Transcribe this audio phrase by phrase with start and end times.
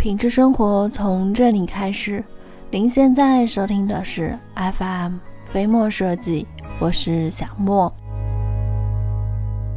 [0.00, 2.24] 品质生活从这里开始。
[2.70, 6.46] 您现在收听的是 FM 飞墨设计，
[6.78, 7.92] 我是小莫。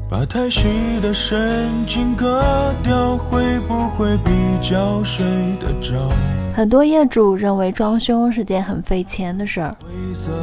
[0.10, 0.62] 把太细
[1.02, 2.42] 的神经割
[2.82, 4.32] 掉，会不会比
[4.62, 5.26] 较睡
[5.60, 6.10] 得着？
[6.56, 9.76] 很多业主认为装修是件很费钱的事儿，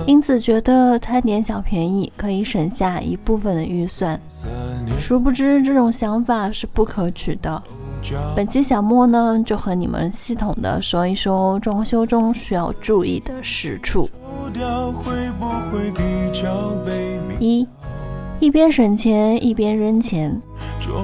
[0.07, 4.21] 因此觉得贪点小便宜可以省下一部分的预算。
[4.99, 7.63] 殊不知这种想法是不可取的。
[8.35, 14.09] 本期小莫呢，就和你们系统的说一说装修中需要注意的十处。
[17.39, 17.67] 一
[18.39, 20.41] 一边省钱一边扔钱，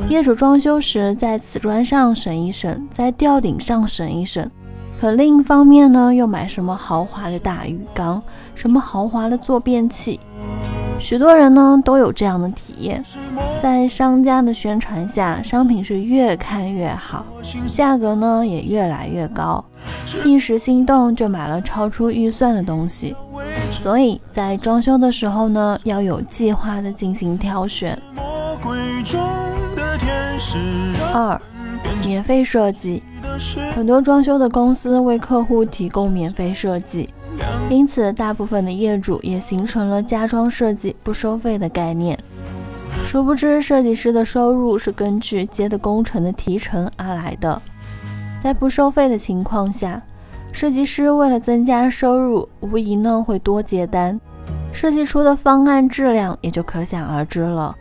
[0.08, 4.50] 业主装修时在瓷砖上省一省，在吊顶上省一省，
[4.98, 8.22] 可另一方面呢，又买什么豪华的大浴缸，
[8.54, 10.18] 什么豪华的坐便器。
[11.06, 13.00] 许多人呢都有这样的体验，
[13.62, 17.24] 在商家的宣传下，商品是越看越好，
[17.72, 19.64] 价格呢也越来越高，
[20.24, 23.14] 一时心动就买了超出预算的东西。
[23.70, 27.96] 所以在装修的时候呢，要有计划的进行挑选。
[31.14, 31.40] 二，
[32.04, 33.00] 免费设计，
[33.76, 37.08] 很多装修的公司为客户提供免费设计，
[37.68, 42.18] 因此大部分的业主也形成了家装设计不收费的概念。
[43.06, 47.60] 殊不知，设计师的收入是根据接的工程的提成而来的，
[48.42, 50.00] 在不收费的情况下。
[50.52, 54.18] 设计师为了增加收入，无疑呢会多接单，
[54.72, 57.76] 设计出的方案质量也就可想而知了。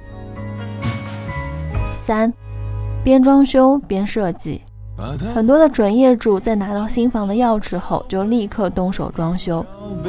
[2.03, 2.33] 三，
[3.01, 4.61] 边装修边设计，
[5.33, 9.65] 很多的准业主在拿到新房的钥匙后就立刻动手装修，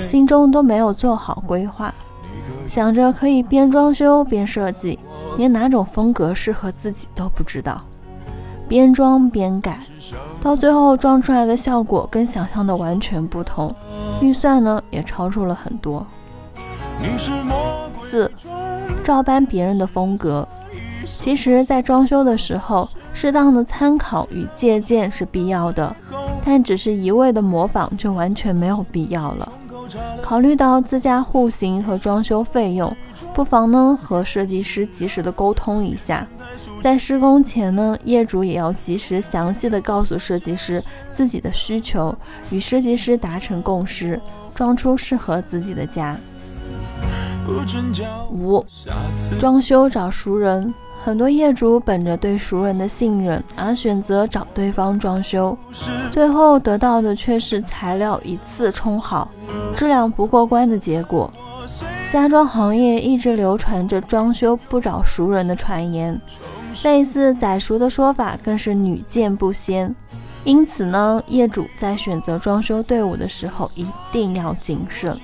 [0.08, 1.92] 心中都没有做好规划，
[2.68, 4.98] 想着可以边装修边设计，
[5.36, 7.82] 连哪种风格适合自己都不知道。
[8.68, 9.78] 边装边改，
[10.40, 13.74] 到最后装出来的效果跟想象的完全不同，
[14.20, 16.04] 预算呢也超出了很多。
[17.96, 18.30] 四，
[19.04, 20.46] 照搬别人的风格，
[21.04, 25.96] 其实，在装修的时候，适当的参考与借鉴是必要的，
[26.44, 29.50] 但只是一味的模仿就完全没有必要了。
[30.22, 32.94] 考虑到自家户型和装修费用，
[33.32, 36.28] 不妨呢和设计师及时的沟通一下。
[36.82, 40.84] 在施工前呢，业主也要及时详细的告诉设计师
[41.14, 42.14] 自己的需求，
[42.50, 44.20] 与设计师达成共识，
[44.54, 46.14] 装出适合自己的家。
[48.30, 48.62] 五，
[49.40, 50.74] 装修找熟人，
[51.06, 55.56] 很多业主本着对熟人的信任而选择找对方装修，
[56.10, 59.30] 最后得到的却是材料一次充好，
[59.72, 61.30] 质量不过关的结果。
[62.10, 66.20] 家装行业一直流传着装修不找熟人的传言。
[66.82, 69.94] 类似宰熟的说法更是屡见不鲜，
[70.42, 75.16] 因此呢，业主在选择装修队伍的时候一定要谨慎。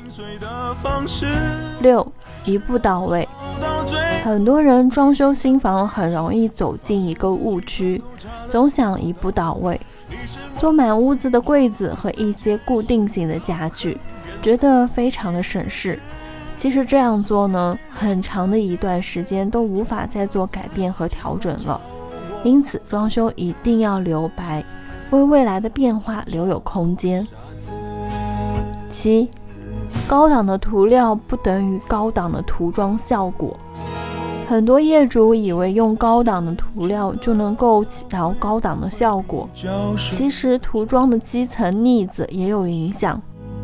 [1.80, 2.06] 六，
[2.44, 3.28] 一步到位。
[4.22, 8.00] 很多人装修新房很容易走进一个误区，
[8.48, 9.80] 总想一步到位，
[10.56, 13.98] 做满屋子的柜子和一些固定型的家具，
[14.40, 15.98] 觉得非常的省事。
[16.56, 21.80] 其实这样做呢，很长的一段时间都无法再做改变和调整了。
[22.44, 24.62] 因此，装修一定要留白，
[25.10, 27.26] 为未来的变化留有空间。
[28.88, 29.28] 七，
[30.06, 33.56] 高档的涂料不等于高档的涂装效果。
[34.48, 39.48] 很多业主以为用高档的涂料就能够起到高档的效果，
[39.96, 43.20] 其实涂装的基层腻子也有影响。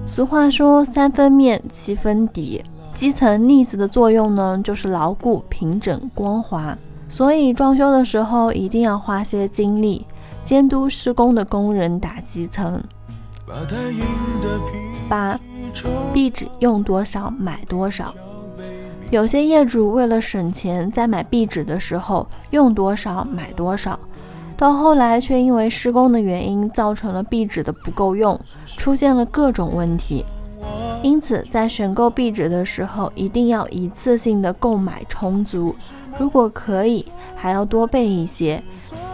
[0.06, 2.64] 俗话说三分面，七分底。
[2.94, 6.76] 基层腻子的作用呢，就是牢固、平整、光滑。
[7.08, 10.06] 所以装修的时候一定要花些精力
[10.44, 12.82] 监督施工的工人打基层。
[15.08, 15.38] 八，
[16.12, 18.14] 壁纸用多少买多少。
[19.10, 23.98] 有些业主为了省钱，在买壁纸的时候用多少买多少，
[24.56, 28.38] 到后来却因为施工的原因造成了壁纸的不够用，
[28.76, 30.24] 出现了各种问题。
[31.02, 35.74] 因此，在选购壁纸的时候，一定要一次性的购买充足，
[36.18, 38.62] 如果可以，还要多备一些，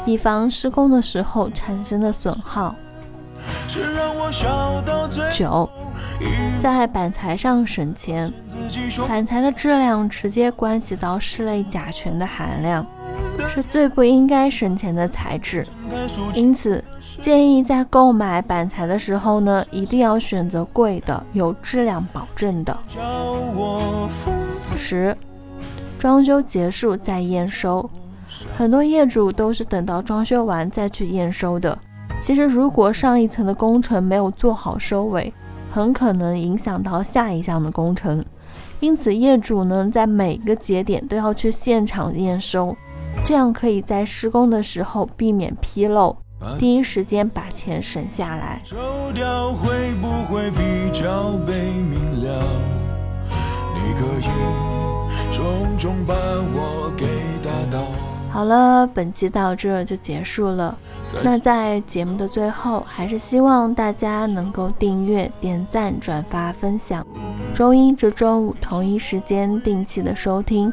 [0.07, 2.75] 以防施工的时候产生的损耗。
[5.31, 5.69] 九，
[6.61, 8.33] 在板材上省钱，
[9.09, 12.87] 板材的质量直接关系到室内甲醛的含量。
[13.49, 15.67] 是最不应该省钱的材质，
[16.35, 16.83] 因此
[17.21, 22.77] 建议在购买板材的时候呢，一定要选择贵的、有质量保证的。
[24.77, 25.17] 十，
[25.99, 27.89] 装修结束再验收，
[28.57, 31.79] 很多业主都是等到装修完再去验收的，
[32.21, 35.33] 其实，如果上一层的工程没有做好收尾，
[35.75, 38.25] 很可能影响到下一项的工程。
[38.79, 42.77] 因此，业主呢在每个节点都要去现场验收，
[43.25, 46.17] 这样可以在施工的时候避免纰漏，
[46.61, 48.63] 第一时间把钱省下来。
[58.35, 60.77] 好了，本期到这就结束了。
[61.23, 67.07] 那在节目的最后，还是希望大家能够订阅、点赞、转发、分享。
[67.55, 70.73] 周一至周五同一时间定期的收听。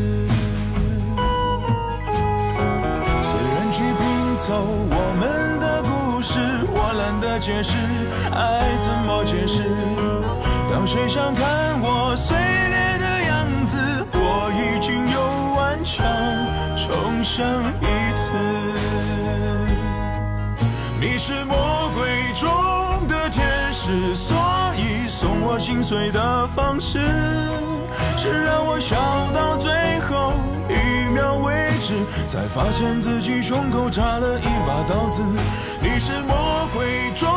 [4.53, 6.39] 我们的故事，
[6.71, 7.73] 我懒得解释，
[8.33, 9.63] 爱怎么解释？
[10.69, 13.77] 当谁想看我碎裂的样子，
[14.13, 15.19] 我已经有
[15.55, 16.01] 顽强
[16.75, 18.33] 重生一次。
[20.99, 24.37] 你是魔鬼中的天使，所
[24.75, 26.99] 以送我心碎的方式。
[28.17, 28.95] 是让我笑
[29.33, 29.71] 到最
[30.01, 30.10] 后，
[32.31, 35.21] 才发现自己胸口插了一把刀子。
[35.81, 37.27] 你是魔鬼中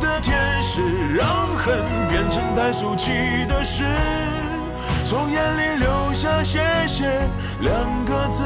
[0.00, 0.82] 的天使，
[1.16, 3.84] 让恨变成太俗气的事，
[5.06, 7.26] 从眼里流下谢谢
[7.62, 8.42] 两个字，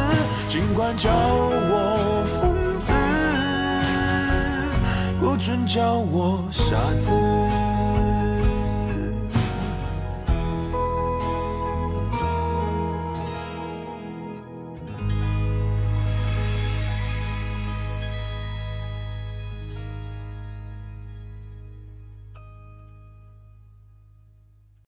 [0.49, 2.93] 尽管叫我疯子，
[5.19, 7.13] 不准叫我傻子。